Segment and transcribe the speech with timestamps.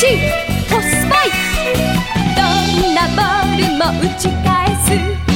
[0.00, 0.24] サーブレシーブ
[0.64, 1.30] トスパイ。
[2.34, 2.40] ど
[2.88, 5.29] んなボールも打ち返す。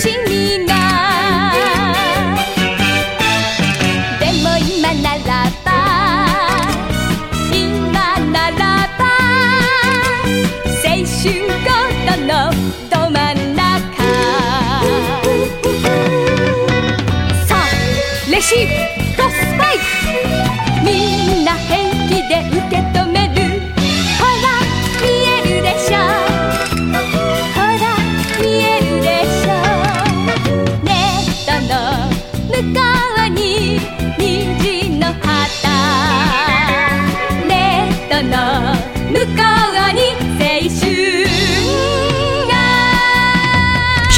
[0.00, 0.87] 请你拿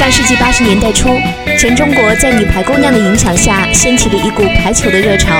[0.01, 1.09] 上世纪八十年代初，
[1.59, 5.35] 全中国在女排姑娘的影响下，掀起了一股排球的热潮。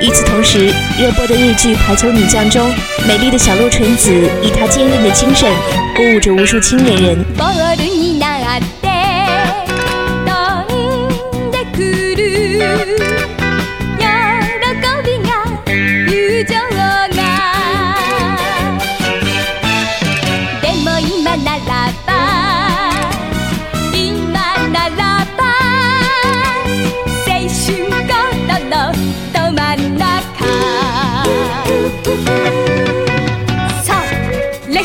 [0.00, 2.68] 与此同时，热播的日剧《排球女将》中，
[3.06, 4.10] 美丽的小鹿纯子
[4.42, 5.48] 以她坚韧的精神，
[5.94, 7.24] 鼓舞着无数青年人。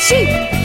[0.08, 0.57] チ。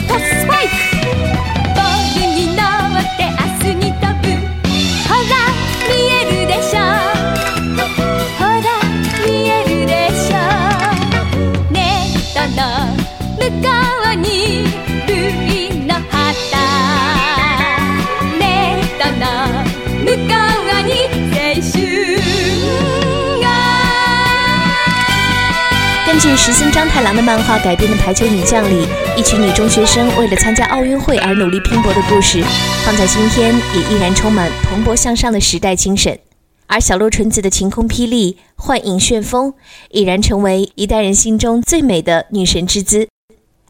[26.34, 32.42] 据石森章太郎的漫画改编的《排球女将》里，一群女中学生为了参加奥运会而努力拼搏的故事，
[32.84, 36.18] 放在今天也依然充满蓬勃向上的时代精神。
[36.66, 39.54] 而小鹿纯子的晴空霹雳、幻影旋风，
[39.92, 43.06] 已然成为一代人心中最美的女神之姿。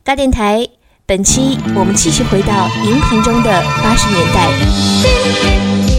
[0.03, 0.67] 大电台，
[1.05, 5.94] 本期我们继续回到荧屏中的八十年代。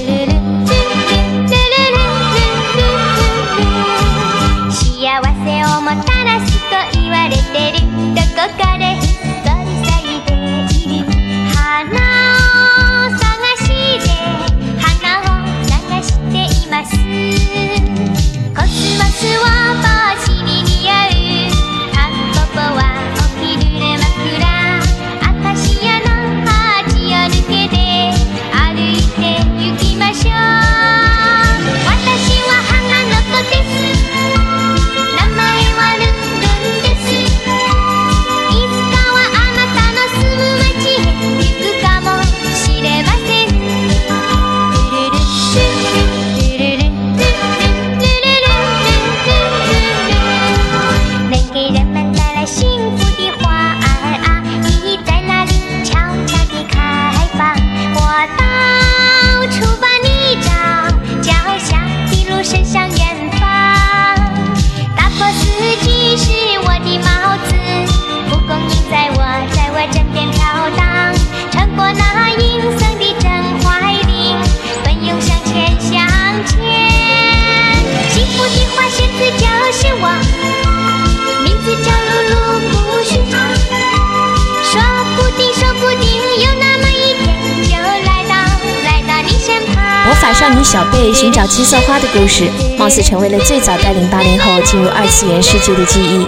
[90.46, 92.48] 少女小贝寻找七色花的故事，
[92.78, 96.24] 貌似成为了最早带领八零后进入二次元世界的记忆。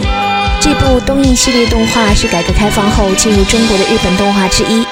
[0.60, 4.84] 这部东映系列动画是改革开放后进入中国的日本动画之一。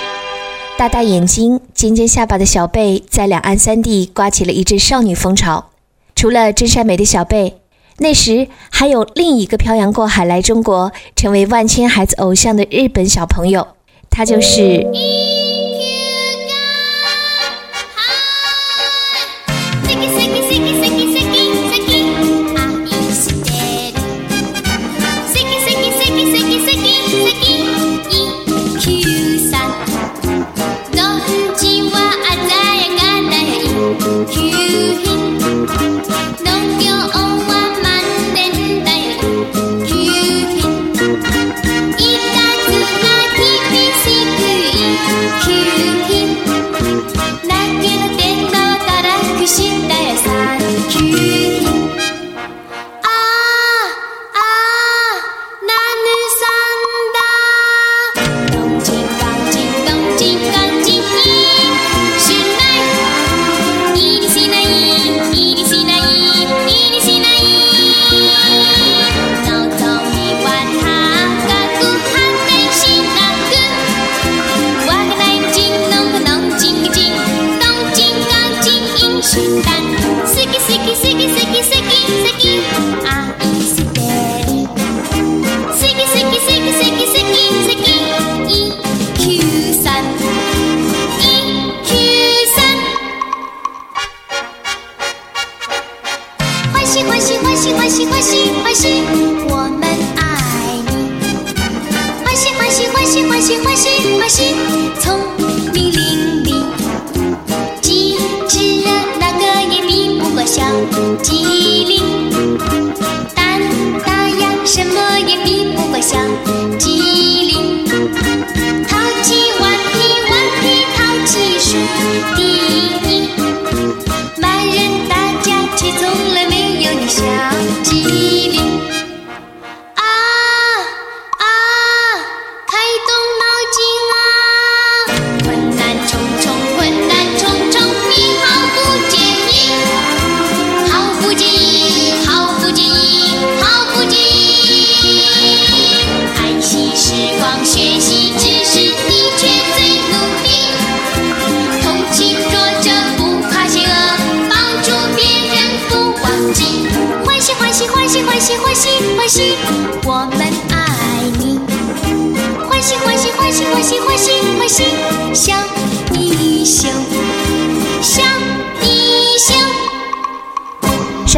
[0.78, 5.72] 大大眼睛、尖尖下巴的小贝，在两岸三地刮起了一阵少女风潮。
[6.16, 7.56] 除了真善美的小贝，
[7.98, 13.70] 那时还有另一个漂洋过海来中国，成为万千孩子偶像的日本小朋友，
[14.12, 14.86] 他就是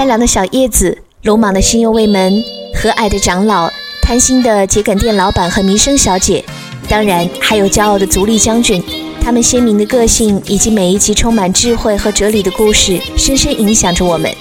[0.07, 2.41] 善良的小叶子，鲁莽的新右卫门，
[2.73, 3.69] 和蔼的长老，
[4.01, 6.41] 贪心的桔梗店老板和弥生小姐，
[6.87, 8.81] 当然还有骄傲的足利将军。
[9.19, 14.33] 他们鲜明的个性以及每一集充满智慧和哲理的故事，深深影响着我们。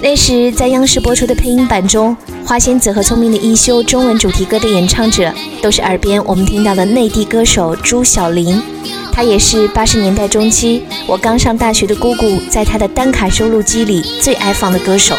[0.00, 2.16] 那时在央视播出的配音版中，
[2.46, 8.62] 花仙子和聪明的一休中文主题歌的演唱者，都是耳边我们听到的内地歌手朱晓琳。
[9.12, 15.14] 她也是八十年代中期我刚上大学的姑姑在她的单卡收录机里最爱放的歌手。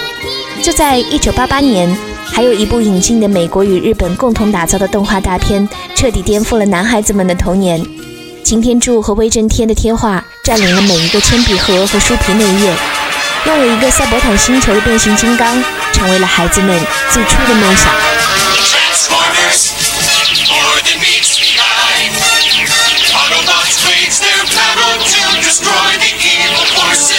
[0.62, 1.96] 就在一九八八年，
[2.26, 7.86] 还有一部引进的美国与日本共同打造的动画大片，彻底颠覆了男孩子们的童年。
[8.44, 12.74] 擎天柱和威震天的贴画占领了每一个铅笔盒和书皮内页，
[13.46, 16.78] 拥有一个赛博坦星球的变形金刚，成为了孩子们
[17.12, 18.53] 最初的梦想。
[24.56, 27.14] Battle to destroy the evil force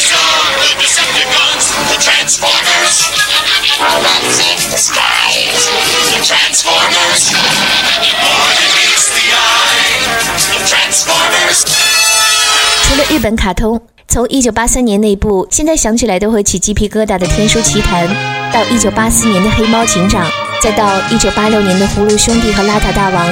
[12.87, 18.07] 除了日本卡通，从1983年那部现在想起来都会起鸡皮疙瘩的《天书奇谭》，
[18.53, 20.25] 到1984年的《黑猫警长》，
[20.63, 23.27] 再到1986年的《葫芦兄弟》和《邋遢大王》，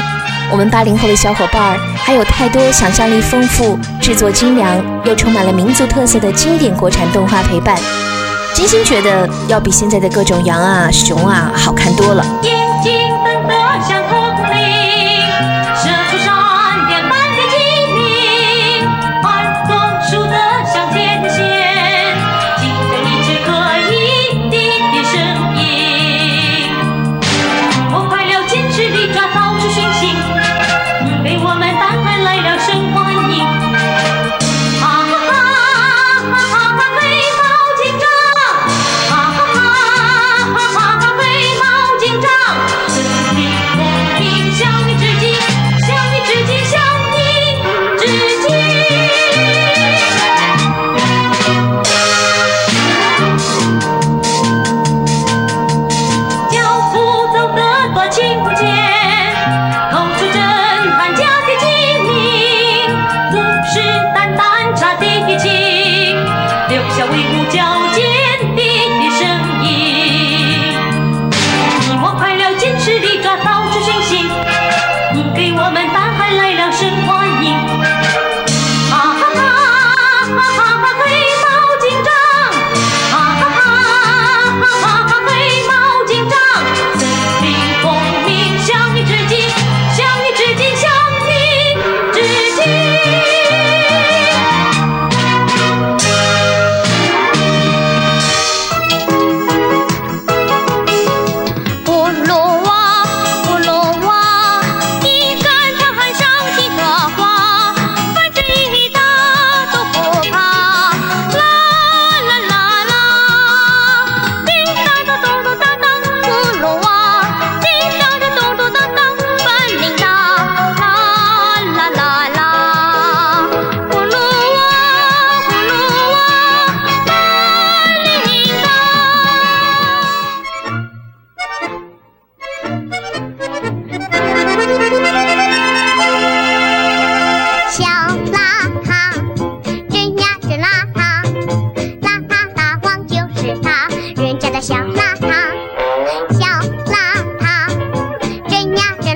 [0.52, 7.74] 我们八零后的小伙伴儿还有太多想象力丰富、制作精良又充满了民族特色的经典国产动画陪伴。
[8.54, 12.22] 真心觉得要比现在的各种羊啊、熊啊好看多了。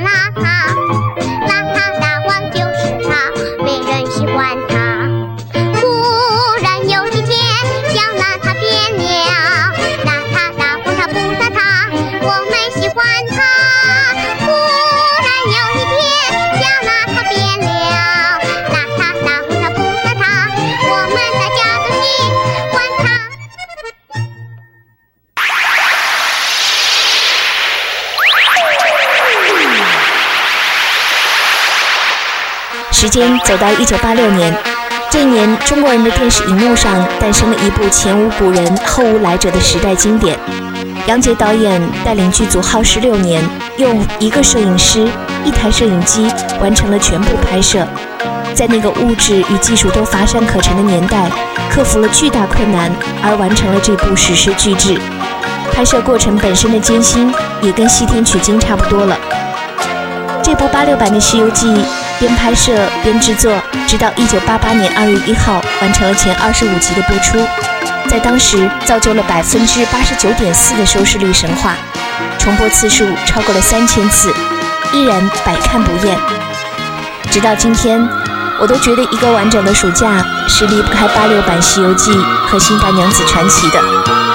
[0.09, 0.56] นะ
[33.17, 34.55] 间走到一九八六年，
[35.11, 40.39] 这一年中国人的电视荧幕上诞生了一部前无古人后无来者的时代经典。
[41.07, 43.43] 杨洁导演带领剧组耗时六年，
[43.79, 45.09] 用一个摄影师、
[45.47, 46.31] 一台摄影机
[46.61, 47.87] 完成了全部拍摄。
[48.53, 51.31] 在那个物质与技术都乏善可陈的年代，
[51.71, 52.93] 克服了巨大困难
[53.23, 55.01] 而完成了这部史诗巨制。
[55.73, 57.33] 拍摄过程本身的艰辛
[57.63, 59.17] 也跟西天取经差不多了。
[60.43, 61.67] 这部八六版的《西游记》
[62.19, 63.53] 边拍摄边制作，
[63.87, 67.39] 直到一九八八年二月一号完成了前二十五集的播出，
[68.09, 71.75] 在当时造就了百分之八十九点四的收视率神话，
[72.39, 74.33] 重播次数超过了三千次，
[74.93, 76.19] 依然百看不厌。
[77.31, 78.01] 直到今天，
[78.59, 82.11] 我都觉得一个完整的暑假是离不开八六版《西游记》
[82.47, 84.26] 和《新白娘子传奇》的。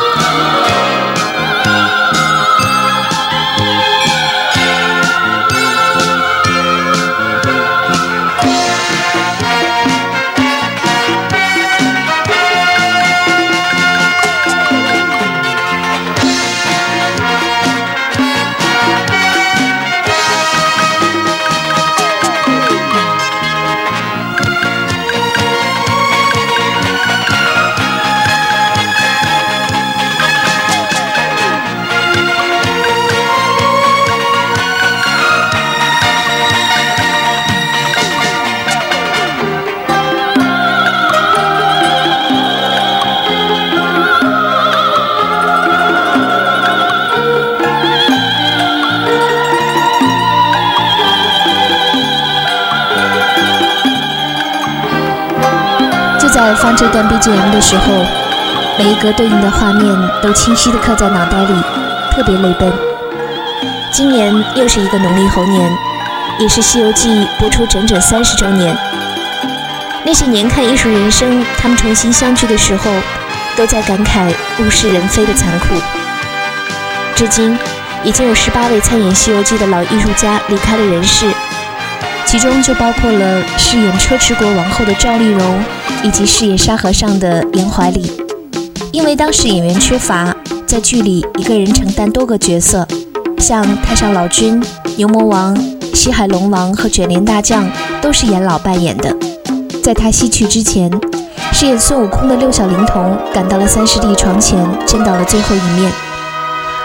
[57.21, 57.93] 放这段 BGM 的时候，
[58.79, 61.53] 每一格对应的画面都清晰的刻在脑袋里，
[62.11, 62.73] 特别泪奔。
[63.91, 65.71] 今年又是一个农历猴年，
[66.39, 68.75] 也是《西游记》播出整整三十周年。
[70.03, 72.91] 那些年看艺术人生，他们重新相聚的时候，
[73.55, 75.75] 都在感慨物是人非的残酷。
[77.15, 77.57] 至今，
[78.03, 81.27] 已经有十八位参演《西游记》的老艺术家离开了人世。
[82.25, 85.63] 其中就包括了饰演车迟国王后的赵丽蓉，
[86.01, 88.11] 以及饰演沙和尚的严怀礼。
[88.93, 90.33] 因为当时演员缺乏，
[90.65, 92.87] 在剧里一个人承担多个角色，
[93.37, 94.63] 像太上老君、
[94.95, 95.57] 牛魔王、
[95.93, 97.69] 西海龙王和卷帘大将
[98.01, 99.15] 都是严老扮演的。
[99.83, 100.89] 在他西去之前，
[101.51, 105.91] 饰演孙悟空的六小龄童赶到了三师弟床前，见到了最后一面。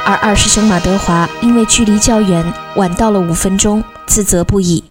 [0.05, 4.85] 而二师兄马德华因为距离较远，晚到了五分钟，自责不已。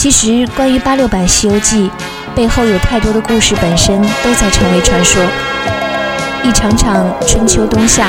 [0.00, 1.90] 其实，关于八六版《西游记》，
[2.34, 5.22] 背后有太多的故事，本身都在成为传说。
[6.42, 8.06] 一场场春秋冬夏，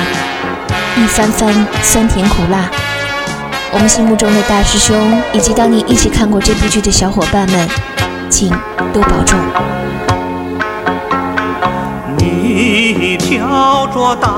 [0.96, 2.72] 一番番酸甜苦辣。
[3.74, 7.68] 我们心目中的大师兄，以及当年一起看过这部剧的小伙伴们，
[8.30, 8.50] 请
[8.94, 9.38] 多保重。
[12.18, 14.32] 你挑着担，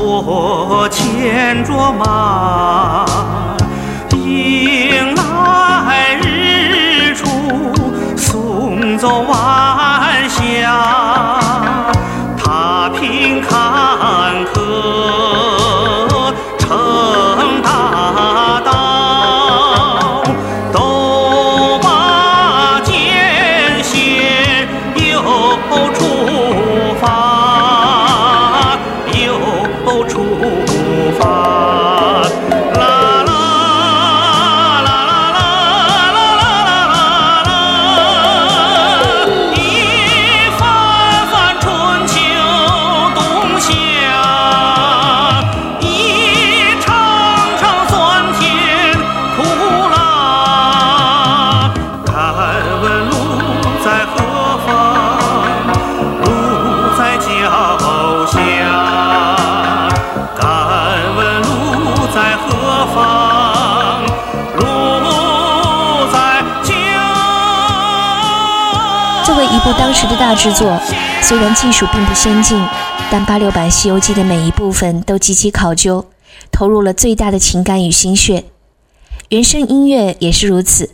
[0.00, 3.04] 我牵着马，
[4.16, 5.21] 迎来
[9.02, 11.40] 走晚霞。
[12.38, 14.31] 踏平坎
[70.42, 70.76] 制作，
[71.22, 72.60] 虽然技术并不先进，
[73.12, 76.06] 但八六版《西游记》的每一部分都极其考究，
[76.50, 78.46] 投入了最大的情感与心血。
[79.28, 80.90] 原声音乐也是如此，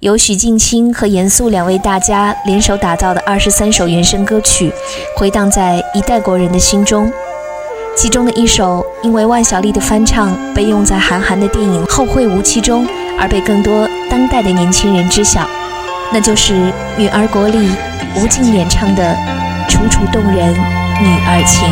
[0.00, 4.72] 由许镜清和严肃两位大家联手打造的二十三首原声歌曲，
[5.16, 7.12] 回荡在一代国人的心中。
[7.96, 12.84] 其中的一首因为万晓利的翻唱被用在韩寒的电影《后会无期》中，
[13.16, 15.48] 而被更多当代的年轻人知晓，
[16.12, 16.54] 那就是
[16.96, 17.70] 女儿国里
[18.16, 19.14] 吴静演唱的
[19.70, 21.68] 《楚楚动人女儿情》。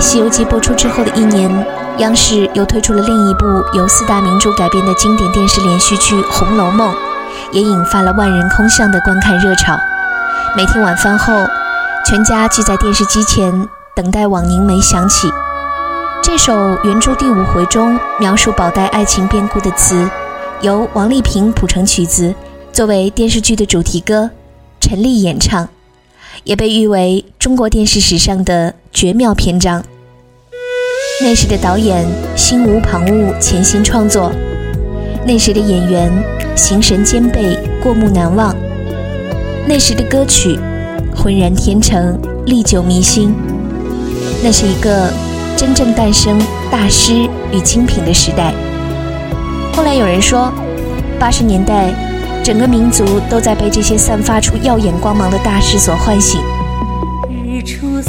[0.00, 1.50] 西游记》播出之后的一年，
[1.98, 6.92] 央视又推出了另一部由四大名著改编的经典电视连续剧《红楼梦》，
[7.52, 9.78] 也引发了万人空巷的观看热潮。
[10.56, 11.34] 每天晚饭后，
[12.04, 15.28] 全家聚在电视机前，等待网凝眉响起。
[16.22, 20.08] 这首原著第五回中描述宝黛爱情变故的词，
[20.60, 22.34] 由王丽萍谱成曲子，
[22.72, 24.30] 作为电视剧的主题歌，
[24.80, 25.68] 陈丽演唱，
[26.44, 29.84] 也被誉为中国电视史上的绝妙篇章。
[31.20, 32.02] 那时的导演
[32.34, 34.30] 心无旁骛，潜心创作；
[35.26, 36.10] 那时的演员
[36.56, 38.54] 形神兼备，过目难忘；
[39.68, 40.58] 那时的歌曲
[41.14, 43.34] 浑然天成，历久弥新。
[44.42, 45.12] 那是一个。
[45.58, 46.38] 真正诞生
[46.70, 48.52] 大师与精品的时代。
[49.74, 50.52] 后来有人说，
[51.18, 51.94] 八十年代，
[52.44, 56.42] 整个民族都在被这些散发出耀眼光芒的大师所唤醒。
[57.30, 58.02] 日出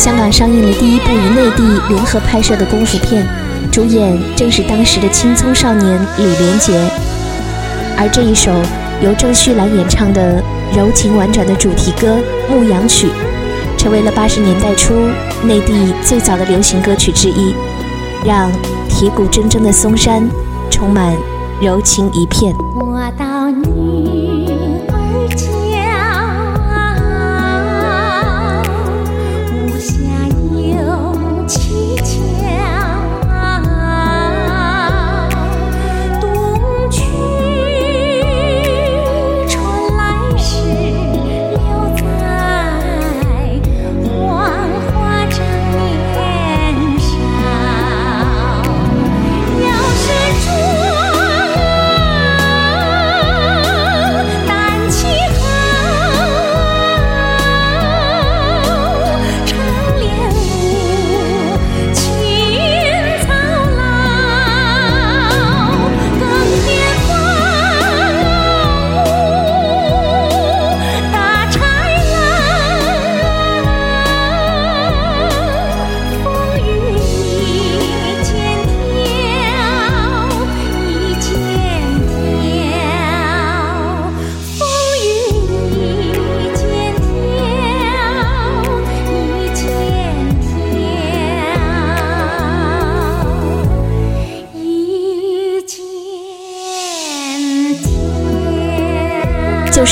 [0.00, 3.22] 香港上映了第一部与内地联合拍摄的功夫片，
[3.70, 6.80] 主演正是当时的青葱少年李连杰。
[7.98, 8.50] 而这一首
[9.02, 10.42] 由郑绪岚演唱的
[10.74, 12.16] 柔情婉转的主题歌
[12.50, 13.08] 《牧羊曲》，
[13.76, 14.94] 成为了八十年代初
[15.42, 17.54] 内地最早的流行歌曲之一，
[18.24, 18.50] 让
[18.88, 20.26] 铁骨铮铮的嵩山
[20.70, 21.14] 充满
[21.60, 22.54] 柔情一片。
[22.74, 24.29] 我到你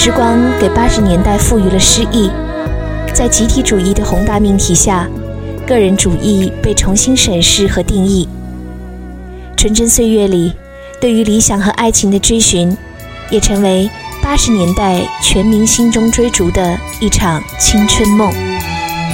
[0.09, 2.31] 时光给八十年代赋予了诗意，
[3.13, 5.07] 在集体主义的宏大命题下，
[5.67, 8.27] 个人主义被重新审视和定义。
[9.55, 10.55] 纯真岁月里，
[10.99, 12.75] 对于理想和爱情的追寻，
[13.29, 13.91] 也成为
[14.23, 18.33] 八十年代全民心中追逐的一场青春梦。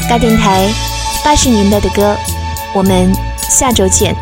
[0.09, 0.73] 大电台，
[1.25, 2.17] 八十年代的歌，
[2.73, 3.13] 我们
[3.51, 4.15] 下周见。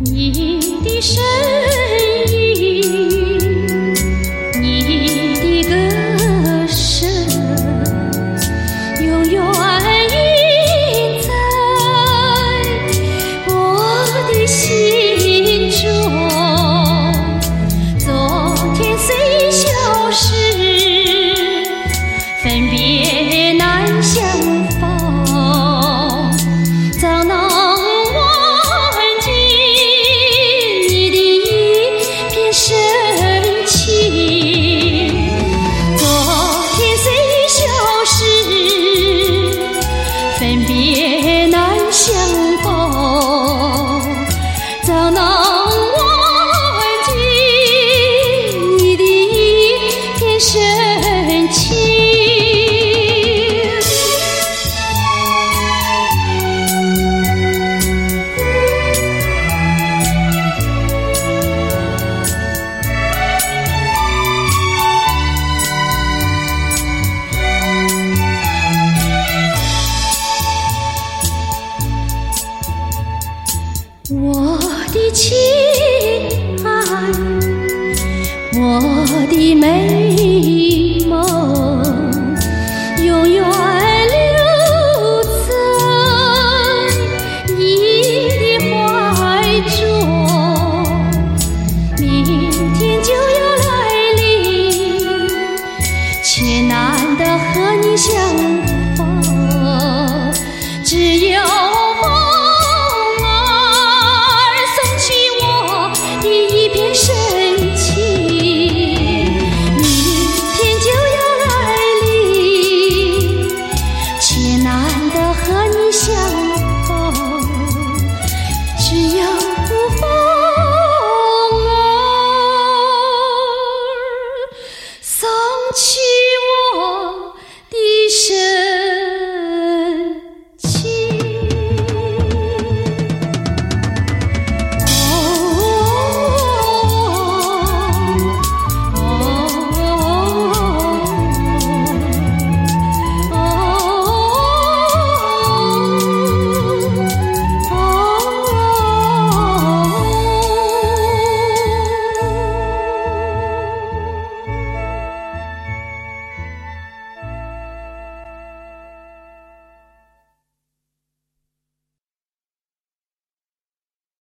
[0.00, 2.15] 你的身影